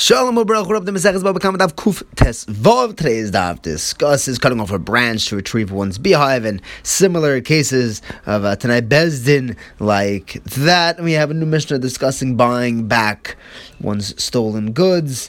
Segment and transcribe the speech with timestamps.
[0.00, 2.96] Shalom Ubrach, up the Maseches Baba Kama Kuf Tes Vav.
[2.96, 8.46] Today's Daf discusses cutting off a branch to retrieve one's beehive and similar cases of
[8.46, 11.02] uh, Tanai Bezdin like that.
[11.02, 13.36] We have a new Mishnah discussing buying back
[13.78, 15.28] one's stolen goods.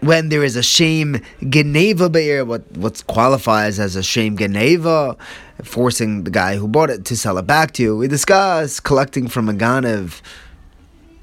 [0.00, 5.16] When there is a shame Geneva Be'er, what what qualifies as a shame Geneva,
[5.62, 7.96] forcing the guy who bought it to sell it back to you.
[7.96, 10.20] We discuss collecting from a Ganev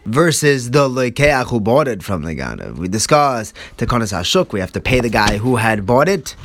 [0.09, 2.77] versus the lekeach who bought it from the ganav.
[2.77, 4.51] We discussed tekonas hashuk.
[4.51, 6.35] We have to pay the guy who had bought it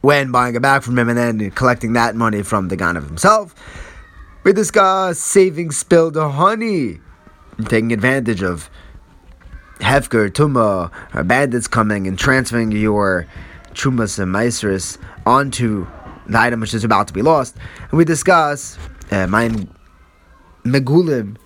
[0.00, 3.54] when buying it back from him, and then collecting that money from the ganav himself.
[4.44, 7.00] We discussed saving spilled honey,
[7.64, 8.70] taking advantage of
[9.80, 13.26] hefker tuma or bandits coming and transferring your
[13.74, 15.86] trumas and maestris onto
[16.26, 17.56] the item which is about to be lost.
[17.90, 18.78] And we discuss
[19.10, 19.26] uh,
[20.64, 21.36] megulim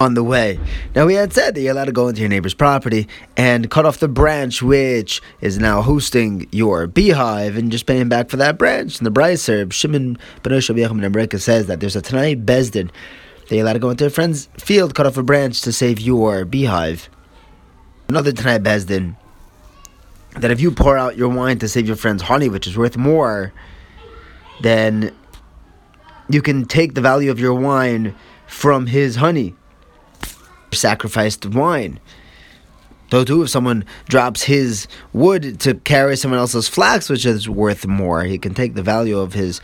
[0.00, 0.58] on the way.
[0.96, 3.84] Now, we had said that you're allowed to go into your neighbor's property and cut
[3.84, 8.38] off the branch which is now hosting your beehive and just pay him back for
[8.38, 8.98] that branch.
[8.98, 12.90] And the Brisa, Shimon Ben Yechim says that there's a Tanai Bezdin
[13.48, 16.00] that you're allowed to go into a friend's field, cut off a branch to save
[16.00, 17.10] your beehive.
[18.08, 19.16] Another Tanai Bezdin
[20.38, 22.96] that if you pour out your wine to save your friend's honey, which is worth
[22.96, 23.52] more,
[24.62, 25.14] then
[26.30, 28.14] you can take the value of your wine
[28.46, 29.54] from his honey
[30.72, 32.00] sacrificed wine.
[33.10, 37.86] Though too, if someone drops his wood to carry someone else's flax, which is worth
[37.86, 39.60] more, he can take the value of his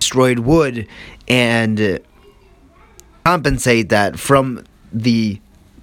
[0.00, 0.88] destroyed wood
[1.28, 1.98] and uh,
[3.24, 5.40] compensate that from the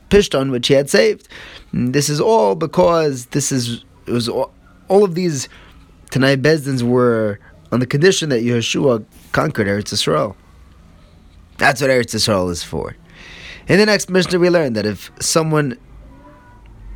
[0.09, 1.27] pishton which he had saved.
[1.71, 4.51] And this is all because this is it was all,
[4.87, 5.47] all of these
[6.09, 7.39] Tanai Bezdins were
[7.71, 10.35] on the condition that Yeshua conquered Eretz Yisrael.
[11.57, 12.95] That's what Eretz Yisrael is for.
[13.69, 15.77] In the next Mishnah, we learn that if someone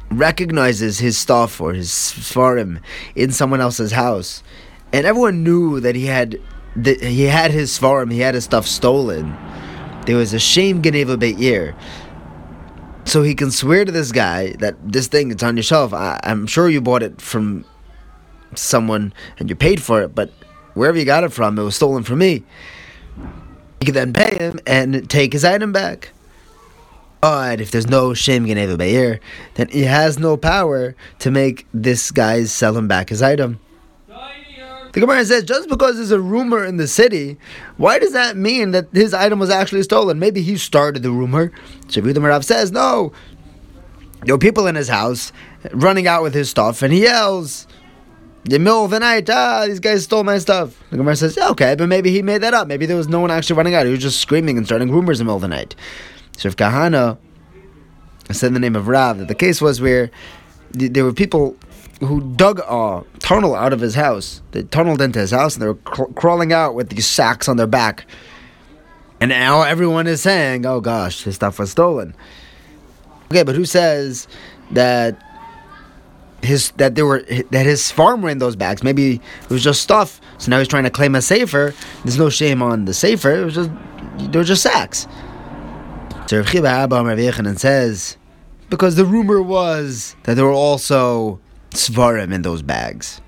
[0.10, 2.82] recognizes his stuff or his svarim
[3.14, 4.42] in someone else's house,
[4.92, 6.42] and everyone knew that he had
[6.76, 9.38] that he had his svarim, he had his stuff stolen,
[10.08, 11.76] there was a shame geneva be'ir.
[13.06, 15.94] So he can swear to this guy that this thing it's on your shelf.
[15.94, 17.66] I, I'm sure you bought it from
[18.56, 20.32] someone and you paid for it, but
[20.74, 22.44] wherever you got it from, it was stolen from me.
[23.80, 26.10] You can then pay him and take his item back.
[27.24, 29.22] But if there's no Shem Geneva Be'er,
[29.54, 33.62] then he has no power to make this guy sell him back his item.
[34.92, 37.38] The Gemara says, just because there's a rumor in the city,
[37.78, 40.20] why does that mean that his item was actually stolen?
[40.20, 41.54] Maybe he started the rumor.
[41.88, 43.14] Shavudim Marav says, no.
[44.26, 45.32] There were people in his house
[45.72, 47.68] running out with his stuff, and he yells,
[48.44, 50.78] the middle of the night, ah, these guys stole my stuff.
[50.90, 52.68] The Gemara says, yeah, okay, but maybe he made that up.
[52.68, 53.86] Maybe there was no one actually running out.
[53.86, 55.74] He was just screaming and starting rumors in the middle of the night.
[56.38, 57.18] So if Kahana
[58.32, 60.10] said the name of Rav, that the case was where
[60.72, 61.56] there were people
[62.00, 64.42] who dug a tunnel out of his house.
[64.52, 67.58] They tunneled into his house and they were cr- crawling out with these sacks on
[67.58, 68.06] their back.
[69.22, 72.14] And now everyone is saying, "Oh gosh, his stuff was stolen."
[73.32, 74.28] Okay, but who says
[74.72, 75.18] that
[76.42, 78.84] his that there were that his farm were in those bags?
[78.84, 80.20] Maybe it was just stuff.
[80.40, 81.74] So now he's trying to claim a safer.
[82.04, 83.32] There's no shame on the safer.
[83.32, 83.70] It was just
[84.18, 85.08] they were just sacks.
[86.28, 88.18] So Rav Chiba Abba Rav says,
[88.70, 91.40] because the rumor was that there were also
[91.72, 93.22] svarim in those bags.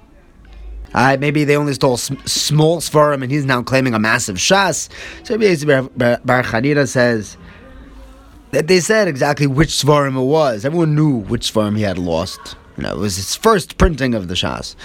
[0.93, 4.87] Uh, maybe they only stole sm- small svarim and he's now claiming a massive shas.
[5.23, 7.35] So Baruch Hanina says
[8.51, 10.63] that they said exactly which svarim it was.
[10.63, 12.55] Everyone knew which svarim he had lost.
[12.77, 14.75] You know, it was his first printing of the shas.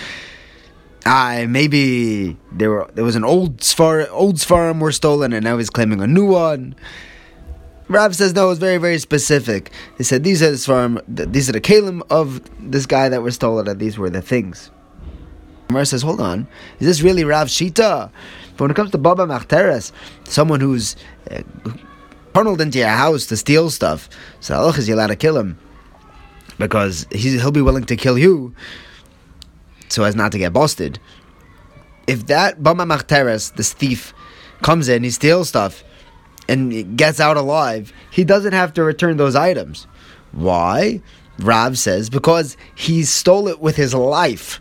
[1.06, 5.56] Uh, maybe there were there was an old svar old svarim were stolen and now
[5.58, 6.74] he's claiming a new one.
[7.90, 9.72] Rav says no, it's very, very specific.
[9.98, 12.40] He said these are the farm, these are the kalim of
[12.70, 14.70] this guy that was stolen, and these were the things.
[15.70, 16.46] Rav says, hold on,
[16.78, 18.12] is this really Rav Shita?
[18.52, 19.90] But when it comes to Baba Machteres,
[20.22, 20.94] someone who's
[21.32, 21.42] uh,
[22.32, 24.08] into your house to steal stuff,
[24.38, 25.58] so Allah is allowed to kill him
[26.58, 28.54] because he'll be willing to kill you
[29.88, 31.00] so as not to get busted.
[32.06, 34.14] If that Baba Machteres, this thief,
[34.62, 35.82] comes in, he steals stuff
[36.50, 39.86] and gets out alive, he doesn't have to return those items.
[40.32, 41.00] Why?
[41.38, 44.60] Rav says because he stole it with his life.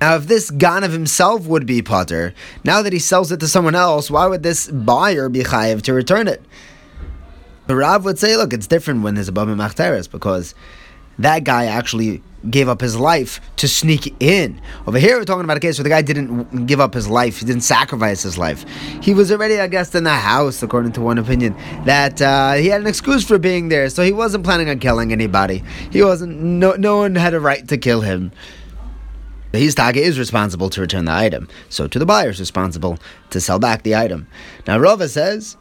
[0.00, 2.32] Now, if this Ganav himself would be Potter,
[2.64, 5.92] now that he sells it to someone else, why would this buyer be Chayiv to
[5.92, 6.40] return it?
[7.66, 10.54] The Rav would say, look, it's different when there's a Bama Machteres because
[11.18, 14.60] that guy actually gave up his life to sneak in.
[14.86, 17.40] Over here, we're talking about a case where the guy didn't give up his life,
[17.40, 18.64] he didn't sacrifice his life.
[19.02, 22.68] He was already, I guess, in the house, according to one opinion, that uh, he
[22.68, 25.64] had an excuse for being there, so he wasn't planning on killing anybody.
[25.90, 28.30] He wasn't, no, no one had a right to kill him.
[29.52, 32.98] His Taka is responsible to return the item, so to the buyer is responsible
[33.30, 34.28] to sell back the item.
[34.66, 35.56] Now, Rava says,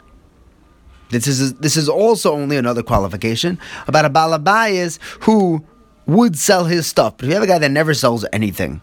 [1.10, 5.64] this is this is also only another qualification about a balabayas who
[6.06, 7.18] would sell his stuff.
[7.18, 8.82] But if you have a guy that never sells anything,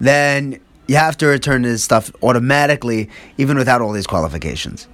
[0.00, 3.08] then you have to return his stuff automatically,
[3.38, 4.88] even without all these qualifications.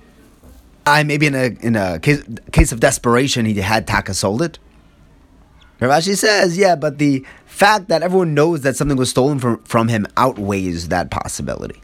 [0.87, 2.23] I maybe in a in a case,
[2.53, 4.59] case of desperation, he had Taka sold it.
[5.81, 9.63] Rav Ashi says, yeah, but the fact that everyone knows that something was stolen from,
[9.65, 11.83] from him outweighs that possibility.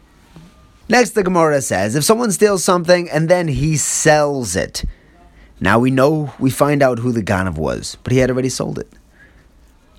[0.89, 4.83] Next, the Gemara says, if someone steals something and then he sells it,
[5.61, 8.77] now we know, we find out who the Ganav was, but he had already sold
[8.77, 8.91] it.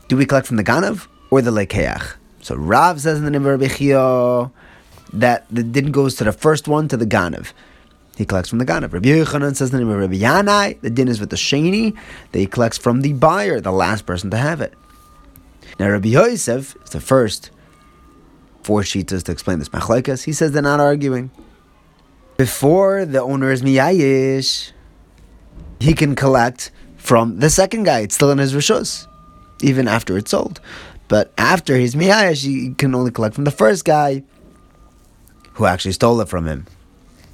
[0.09, 2.17] Do we collect from the Ganav or the Lekeach?
[2.43, 4.51] So Rav says in the name of Rabbi
[5.15, 7.53] that the din goes to the first one, to the Ganav.
[8.17, 8.93] He collects from the Ganav.
[8.93, 11.97] Rabbi Yochanan says in the name of Rabbi Yanai, the din is with the Sheni,
[12.33, 14.75] that he collects from the buyer, the last person to have it.
[15.79, 17.51] Now Rabbi Yosef is the first
[18.65, 20.25] four shitas to explain this machlekes.
[20.25, 21.31] He says they're not arguing.
[22.37, 24.73] Before the owner is miyayish,
[25.79, 28.01] he can collect from the second guy.
[28.01, 29.07] It's still in his rishus
[29.63, 30.61] even after it's sold.
[31.09, 34.23] But after he's miyash, he can only collect from the first guy
[35.55, 36.67] who actually stole it from him.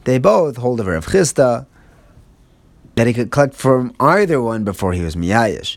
[0.05, 1.67] They both hold over of Chisda
[2.97, 5.77] that he could collect from either one before he was miyash.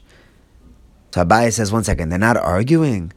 [1.13, 3.13] So Abaye says, one second, they're not arguing.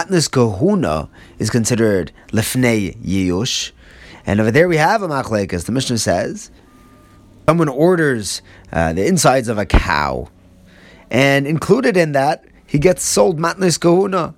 [0.00, 1.08] Atnas Kahuna
[1.38, 3.72] is considered Lefnei Yiyush.
[4.26, 5.64] And over there we have a machlekes.
[5.64, 6.50] The Mishnah says,
[7.46, 8.42] someone orders
[8.72, 10.28] uh, the insides of a cow
[11.10, 14.34] and included in that, he gets sold matnis kahuna.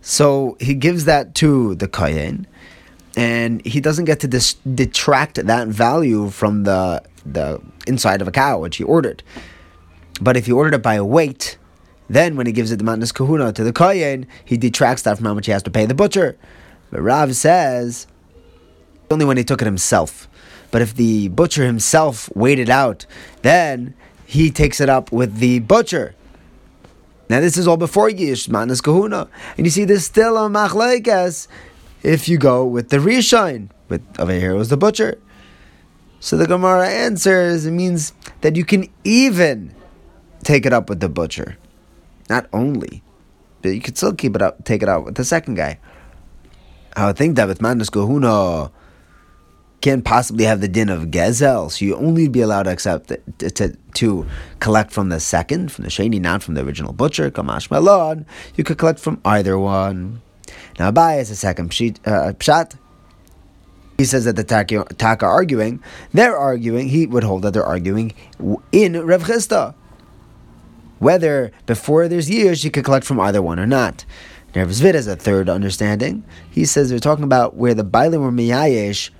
[0.00, 2.46] So he gives that to the kayin,
[3.16, 8.30] and he doesn't get to dis- detract that value from the the inside of a
[8.30, 9.22] cow which he ordered.
[10.20, 11.58] But if he ordered it by weight,
[12.08, 15.26] then when he gives it the matnis kahuna to the kayin, he detracts that from
[15.26, 16.38] how much he has to pay the butcher.
[16.90, 18.06] But Rav says
[19.10, 20.28] only when he took it himself.
[20.70, 23.06] But if the butcher himself it out,
[23.42, 23.94] then
[24.26, 26.14] he takes it up with the butcher.
[27.28, 31.48] Now this is all before Yish Manas Kahuna, and you see there's still a machlekes
[32.02, 33.68] if you go with the Rishon.
[33.88, 35.18] But over here was the butcher.
[36.20, 39.74] So the Gemara answers it means that you can even
[40.44, 41.56] take it up with the butcher,
[42.28, 43.02] not only,
[43.62, 45.78] but you could still keep it up, take it out with the second guy.
[46.96, 48.70] I would think that with Manas Kahuna
[49.80, 53.08] can't possibly have the din of gezel, so you only be allowed to accept
[53.38, 54.26] to, to, to,
[54.60, 57.30] collect from the second, from the sheni, not from the original butcher.
[57.30, 58.26] Kamash melon,
[58.56, 60.22] you could collect from either one.
[60.78, 61.98] Now Abaye is a second pshat.
[62.06, 62.76] Uh, pshat.
[63.98, 65.82] He says that the taka, taka arguing,
[66.12, 66.88] they're arguing.
[66.88, 68.12] He would hold that they're arguing
[68.72, 69.74] in Rev Chisda.
[70.98, 74.04] Whether before there's years you could collect from either one or not.
[74.54, 76.24] Rav Zvid has a third understanding.
[76.50, 79.10] He says they're talking about where the Bailim were miyayesh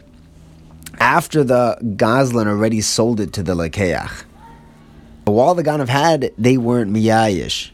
[0.99, 4.25] after the Goslin already sold it to the Lekeach.
[5.27, 7.71] But while the Ganav had, they weren't miyayish.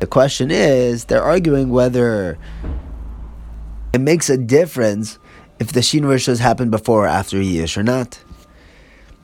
[0.00, 2.36] The question is, they're arguing whether
[3.92, 5.18] it makes a difference
[5.58, 8.22] if the Shin happened before or after Yish or not.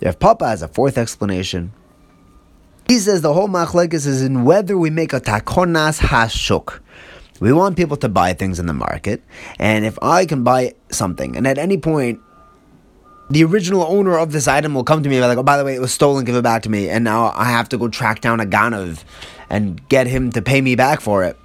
[0.01, 1.73] If Papa has a fourth explanation.
[2.89, 6.81] He says the whole machlekes is in whether we make a takonas hashuk.
[7.39, 9.23] We want people to buy things in the market,
[9.59, 12.21] and if I can buy something, and at any point
[13.31, 15.59] the original owner of this item will come to me and be like, oh, by
[15.59, 16.89] the way, it was stolen, give it back to me.
[16.89, 19.05] And now I have to go track down a Ganav
[19.51, 21.37] and get him to pay me back for it.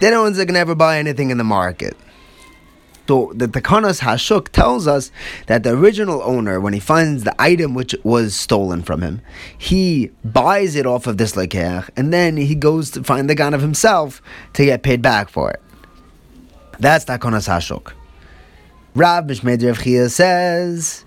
[0.00, 1.96] Then no one's going to ever buy anything in the market.
[3.10, 5.10] So the Takanas Hashuk tells us
[5.48, 9.20] that the original owner, when he finds the item which was stolen from him,
[9.58, 13.62] he buys it off of this Lekeach, and then he goes to find the Ganav
[13.62, 15.60] himself to get paid back for it.
[16.78, 17.94] That's Takanas Hashuk.
[18.94, 21.04] Rav Mishmed Chia says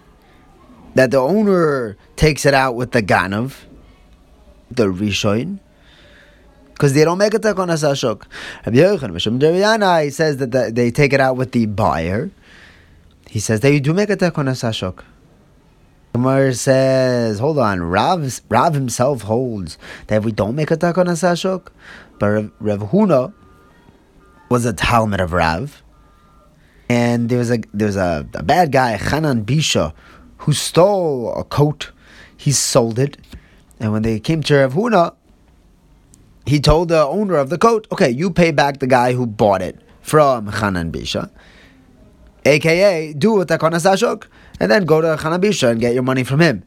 [0.96, 3.56] that the owner takes it out with the Ganav,
[4.70, 5.60] the Rishon,
[6.84, 8.26] because they don't make a takonas hashuk.
[8.66, 12.30] Rabbi Yochanan Mishum Yanai says that the, they take it out with the buyer.
[13.30, 15.02] He says they do make a takonas hashuk.
[16.12, 21.70] Gemara says, hold on, Rav, Rav himself holds that we don't make a takonas hashuk,
[22.20, 23.34] but Rav, Rav Huna
[24.50, 25.82] was a Talmud of Rav
[26.90, 29.94] and there was a there was a, a bad guy, Chanan Bisha,
[30.40, 31.94] who stole a coat.
[32.36, 33.18] He sold it,
[33.80, 35.16] And when they came to Rav Huna,
[36.46, 39.62] he told the owner of the coat, okay, you pay back the guy who bought
[39.62, 41.30] it from Chanan Bisha,
[42.46, 44.28] aka do it Takonas Ashok,
[44.60, 46.64] and then go to Chanan Bisha and get your money from him.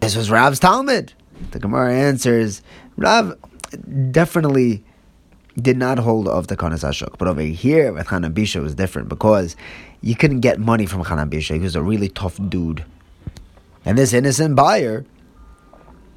[0.00, 1.12] This was Rav's Talmud.
[1.50, 2.62] The Gemara answers,
[2.96, 3.36] Rav
[4.10, 4.84] definitely
[5.60, 7.18] did not hold of tekanas Ashok.
[7.18, 9.56] But over here with Chanan Bisha was different because
[10.02, 11.54] you couldn't get money from Chanan Bisha.
[11.54, 12.84] He was a really tough dude.
[13.84, 15.04] And this innocent buyer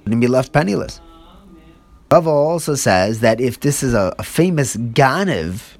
[0.04, 1.00] wouldn't be left penniless.
[2.12, 5.78] Rava also says that if this is a, a famous Ganiv,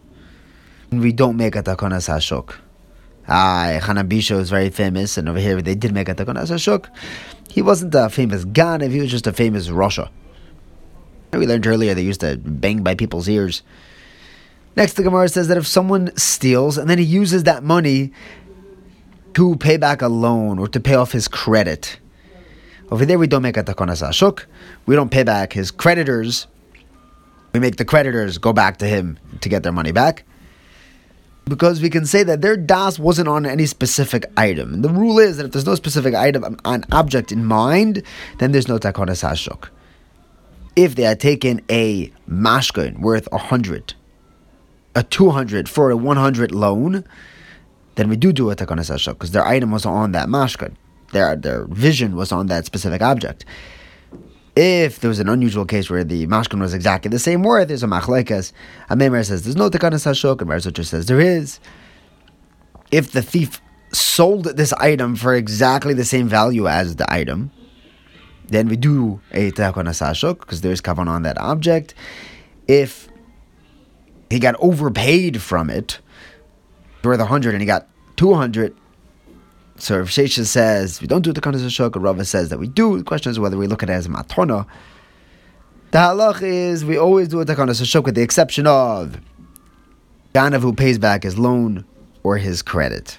[0.90, 2.56] we don't make a Takonas Hashok.
[3.28, 6.88] Ah, Chanan Bisha was very famous, and over here they did make a Takonas Hashok.
[7.50, 10.10] He wasn't a famous Ganiv, he was just a famous rasha.
[11.34, 13.62] We learned earlier they used to bang by people's ears.
[14.78, 18.14] Next, the Gemara says that if someone steals and then he uses that money
[19.34, 22.00] to pay back a loan or to pay off his credit,
[22.92, 24.46] over there we don't make a takonas ashuk.
[24.86, 26.48] We don't pay back his creditors.
[27.54, 30.26] We make the creditors go back to him to get their money back.
[31.46, 34.82] Because we can say that their das wasn't on any specific item.
[34.82, 38.04] The rule is that if there's no specific item, an object in mind,
[38.38, 39.70] then there's no takonas ashuk.
[40.76, 43.94] If they had taken a mashkin worth a hundred,
[44.96, 47.06] a two hundred for a one hundred loan,
[47.96, 50.76] then we do do a takonas ashuk because their item was on that mashkin
[51.12, 53.46] their their vision was on that specific object.
[54.56, 57.84] If there was an unusual case where the mashkin was exactly the same word, there's
[57.84, 58.52] a machlekes.
[58.90, 61.60] Ameimar says there's no tekanas hashok, and Mar Zutra says there is.
[62.92, 63.62] If the thief
[63.94, 67.52] sold this item for exactly the same value as the item,
[68.48, 71.94] then we do a tekanas hashok because there's kavan on that object.
[72.68, 73.08] If
[74.30, 76.00] he got overpaid from it,
[77.04, 77.88] worth a hundred and he got
[78.18, 78.76] two hundred,
[79.82, 83.00] so Rav Shesha says we don't do tekanas Shok, Rava says that we do.
[83.00, 84.12] The question is whether we look at it as a.
[84.12, 89.20] The halach is we always do it tekanas Shok with the exception of
[90.36, 91.84] Ganav who pays back his loan
[92.22, 93.18] or his credit.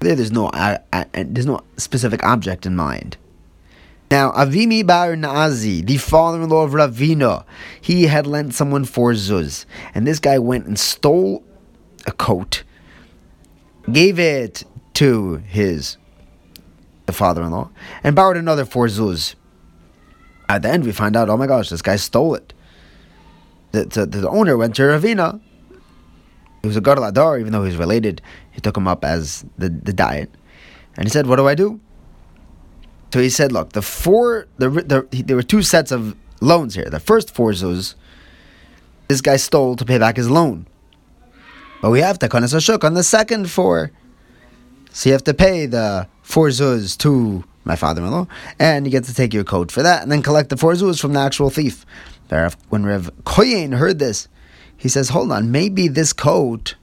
[0.00, 3.16] There, there's no uh, uh, there's no specific object in mind.
[4.10, 7.46] Now, Avimi Bar Naazi, the father-in-law of Ravina,
[7.80, 9.64] he had lent someone four zuz,
[9.94, 11.42] and this guy went and stole
[12.06, 12.62] a coat,
[13.90, 15.96] gave it to his
[17.06, 17.70] the father-in-law
[18.04, 19.34] and borrowed another four zuz.
[20.48, 22.52] At the end, we find out, oh my gosh, this guy stole it.
[23.72, 25.40] The, the, the owner went to Ravina.
[26.60, 28.20] He was a Gadol even though he's related.
[28.50, 30.30] He took him up as the, the diet.
[30.96, 31.80] And he said, what do I do?
[33.12, 36.88] So he said, look, the four, the, the, there were two sets of loans here.
[36.88, 37.94] The first four zuz,
[39.08, 40.66] this guy stole to pay back his loan.
[41.80, 43.90] But we have Takonas Ashuk on the second four.
[44.92, 48.26] So you have to pay the four zuz to my father-in-law,
[48.58, 51.00] and you get to take your coat for that, and then collect the four zuz
[51.00, 51.86] from the actual thief.
[52.70, 54.26] When Rev Koyin heard this,
[54.76, 56.76] he says, "Hold on, maybe this coat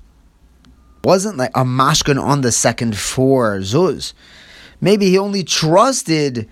[1.04, 4.14] wasn't like a mashkin on the second four zuz.
[4.82, 6.48] Maybe he only trusted."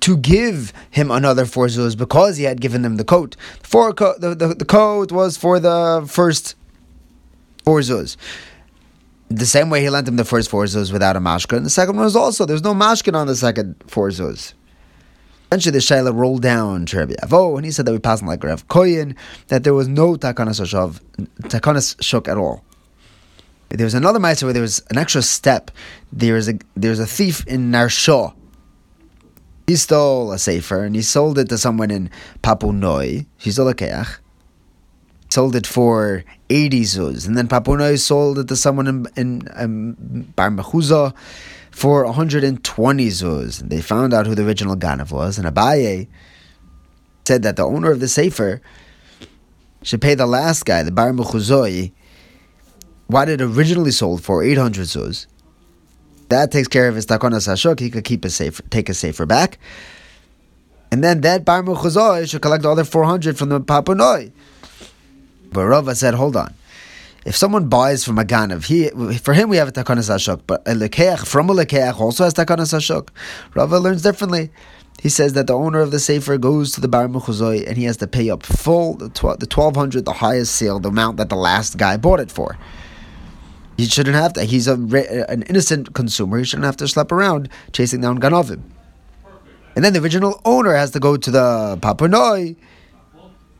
[0.00, 3.36] to give him another four zuz because he had given them the coat.
[3.62, 6.54] Four co- the, the, the coat was for the first
[7.64, 8.16] four zuz.
[9.30, 11.62] The same way he lent him the first four zuz without a mashkin.
[11.62, 14.54] The second one was also, there's no mashkin on the second four zuz.
[15.50, 18.44] Eventually, the Shaila rolled down to Rabbi Avo, and he said that we passed like
[18.44, 19.16] Rav Koyin,
[19.48, 22.64] that there was no takanas shuk at all.
[23.70, 25.70] There was another ma'aser where there was an extra step.
[26.12, 28.34] There is a there's a thief in Narshaw.
[29.66, 32.08] He stole a sefer and he sold it to someone in
[32.42, 33.26] Papunoi.
[33.36, 34.18] He stole a keach
[35.28, 37.26] sold it for 80 zuz.
[37.26, 40.50] And then Papunoi sold it to someone in, in um, Bar
[41.70, 43.68] for 120 zuz.
[43.68, 46.08] They found out who the original Ganav was, and Abaye
[47.24, 48.60] said that the owner of the Sefer
[49.82, 51.92] should pay the last guy, the Bar Mechuzoi,
[53.06, 55.26] what it originally sold for, 800 zuz.
[56.28, 57.80] That takes care of his takonas hashuk.
[57.80, 59.58] He could keep a safer, take a safer back.
[60.90, 64.32] And then that Bar Mechuzoi should collect the other 400 from the Papunoi.
[65.50, 66.54] But Rava said, hold on.
[67.24, 68.88] If someone buys from a ganav, he
[69.18, 72.32] for him we have a takanas ashok, but a lekeach from a lekeach also has
[72.32, 73.08] takanas ashok.
[73.54, 74.50] Rava learns differently.
[75.00, 77.84] He says that the owner of the sefer goes to the bar mechuzoi and he
[77.84, 81.28] has to pay up full the the twelve hundred, the highest sale, the amount that
[81.28, 82.56] the last guy bought it for.
[83.76, 84.44] He shouldn't have to.
[84.44, 84.74] He's a,
[85.28, 86.38] an innocent consumer.
[86.38, 88.62] He shouldn't have to schlep around chasing down ganovim.
[89.76, 92.56] And then the original owner has to go to the papunoi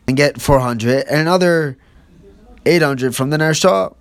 [0.08, 1.76] and get 400 and another
[2.66, 3.94] 800 from the Narsha.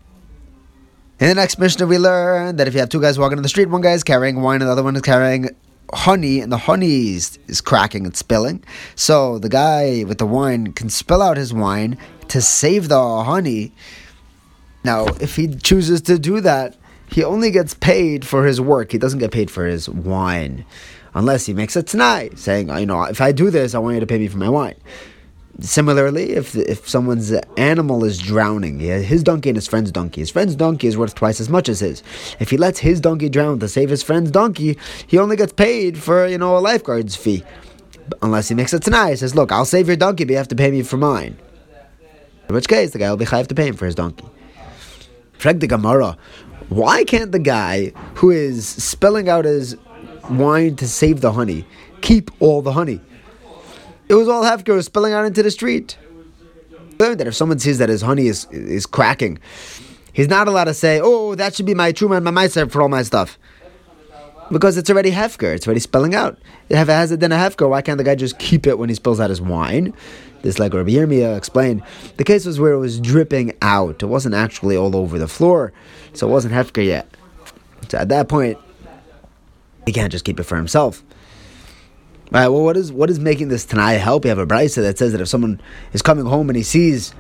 [1.20, 3.50] In the next Mishnah, we learn that if you have two guys walking in the
[3.50, 5.50] street, one guy is carrying wine and the other one is carrying
[5.94, 8.64] honey, and the honey is, is cracking and spilling.
[8.96, 11.98] So the guy with the wine can spill out his wine
[12.30, 13.74] to save the honey.
[14.84, 16.78] Now, if he chooses to do that,
[17.10, 18.92] he only gets paid for his work.
[18.92, 20.66] He doesn't get paid for his wine,
[21.14, 24.02] unless he makes a tanai saying, "You know, if I do this, I want you
[24.02, 24.76] to pay me for my wine."
[25.60, 30.56] Similarly, if if someone's animal is drowning, his donkey and his friend's donkey, his friend's
[30.56, 32.04] donkey is worth twice as much as his.
[32.40, 35.98] If he lets his donkey drown to save his friend's donkey, he only gets paid
[35.98, 37.44] for you know a lifeguard's fee,
[38.22, 39.12] unless he makes a tanai.
[39.12, 41.36] He says, "Look, I'll save your donkey, but you have to pay me for mine."
[42.48, 44.26] In which case, the guy will be chayav to pay him for his donkey.
[45.40, 46.18] Frag the Gemara,
[46.70, 49.76] why can't the guy who is spilling out his
[50.30, 51.66] wine to save the honey
[52.02, 53.02] keep all the honey?
[54.10, 55.98] It was all hefker spilling out into the street.
[56.98, 59.38] That if someone sees that his honey is is cracking,
[60.14, 62.82] he's not allowed to say, "Oh, that should be my truma and my meiser for
[62.82, 63.38] all my stuff,"
[64.52, 65.54] because it's already hefker.
[65.54, 66.40] It's already spilling out.
[66.70, 68.90] If it has it then a hefker, why can't the guy just keep it when
[68.90, 69.94] he spills out his wine?
[70.42, 71.84] This, like Rabbi Yirmiyah explained,
[72.18, 74.02] the case was where it was dripping out.
[74.02, 75.74] It wasn't actually all over the floor,
[76.14, 77.08] so it wasn't hefker yet.
[77.90, 78.58] So at that point,
[79.86, 81.04] he can't just keep it for himself.
[82.30, 84.26] Right, well, what is what is making this Tanai help?
[84.26, 85.62] You have a brisa that says that if someone
[85.94, 87.14] is coming home and he sees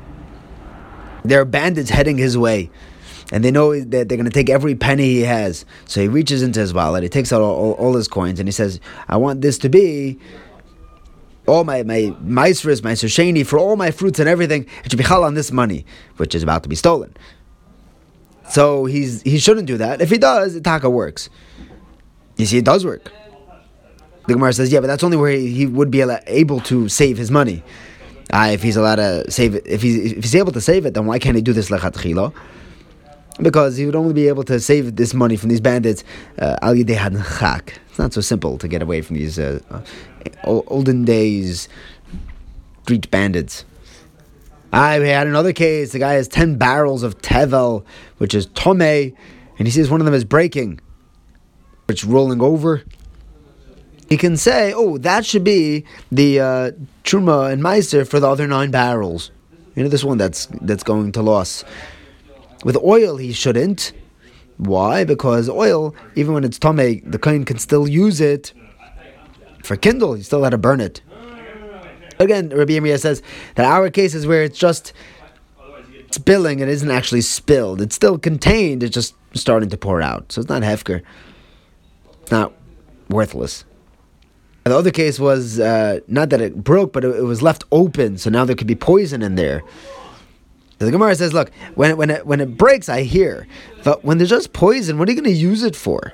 [1.23, 2.69] there are bandits heading his way,
[3.31, 6.41] and they know that they're going to take every penny he has, so he reaches
[6.41, 9.17] into his wallet, he takes out all, all, all his coins, and he says, "I
[9.17, 10.19] want this to be."
[11.45, 15.05] All my my maestras, my susheni, for all my fruits and everything, it should be
[15.05, 15.85] chal on this money,
[16.17, 17.15] which is about to be stolen.
[18.49, 20.01] So he's he shouldn't do that.
[20.01, 21.29] If he does, the taka works.
[22.35, 23.13] You see, it does work.
[24.27, 27.17] The Gemara says, yeah, but that's only where he, he would be able to save
[27.17, 27.63] his money.
[28.31, 30.93] Uh, if he's allowed to save it, if he's, if he's able to save it,
[30.93, 32.33] then why can't he do this lechatchila?
[33.41, 36.03] Because he would only be able to save this money from these bandits
[36.39, 39.81] uh, al uh, It's not so simple to get away from these uh, uh,
[40.43, 41.69] olden days
[42.83, 43.63] street bandits.
[44.73, 45.91] I had another case.
[45.91, 47.85] The guy has ten barrels of tevel,
[48.17, 49.13] which is tome, and
[49.59, 50.81] he sees one of them is breaking.
[51.87, 52.83] It's rolling over
[54.09, 56.71] he can say, "Oh, that should be the uh,
[57.03, 59.31] truma and meiser for the other nine barrels."
[59.75, 61.63] You know, this one that's that's going to loss.
[62.63, 63.93] With oil, he shouldn't.
[64.57, 65.03] Why?
[65.03, 68.53] Because oil, even when it's tome, the kohen can still use it
[69.63, 70.15] for kindle.
[70.15, 71.01] He still had to burn it.
[72.19, 73.21] Again, Rabbi Yirmiyah says
[73.55, 74.93] that our case is where it's just
[76.09, 76.59] spilling.
[76.59, 77.79] It isn't actually spilled.
[77.81, 78.81] It's still contained.
[78.81, 80.31] It's just starting to pour out.
[80.31, 81.03] So it's not hefker.
[82.23, 82.53] It's not
[83.09, 83.65] worthless.
[84.67, 88.17] The other case was uh, not that it broke, but it, it, was left open,
[88.17, 89.63] so now there could be poison in there.
[90.79, 93.47] The Gemara says, "Look, when when it, when it breaks, I hear,
[93.83, 96.13] but when there's just poison, what are you going to use it for?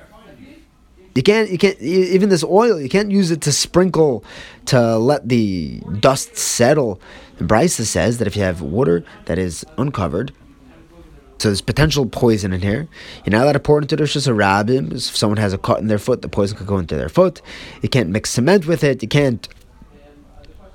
[1.14, 2.80] You can't you can't even this oil.
[2.80, 4.24] You can't use it to sprinkle
[4.66, 7.00] to let the dust settle."
[7.38, 10.32] And Brisa says that if you have water that is uncovered,
[11.44, 12.88] so there's potential poison in here.
[13.22, 14.94] You're not allowed to pour into the Rosh Hashanah.
[14.94, 17.42] If someone has a cut in their foot, the poison could go into their foot.
[17.82, 19.02] You can't mix cement with it.
[19.02, 19.46] You can't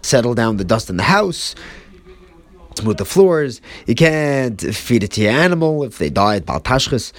[0.03, 1.55] settle down the dust in the house,
[2.75, 3.61] smooth the floors.
[3.87, 7.13] You can't feed it to your animal if they die at Baltashchis.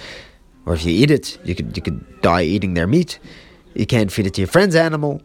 [0.65, 3.19] Or if you eat it, you could, you could die eating their meat.
[3.73, 5.21] You can't feed it to your friend's animal.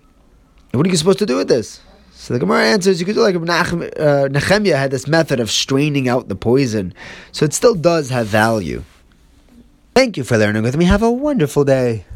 [0.73, 1.79] What are you supposed to do with this?
[2.19, 6.09] So the Gemara answers, you could do like uh, Nehemiah had this method of straining
[6.09, 6.95] out the poison,
[7.31, 8.83] so it still does have value.
[9.95, 10.87] Thank you for learning with me.
[10.87, 12.07] Have a wonderful day.